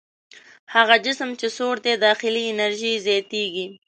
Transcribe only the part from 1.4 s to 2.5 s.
سوړ دی داخلي